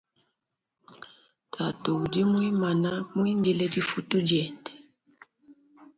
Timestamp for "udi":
2.03-2.21